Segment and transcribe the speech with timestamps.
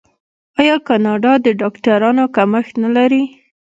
[0.59, 3.23] آیا کاناډا د ډاکټرانو کمښت نلري؟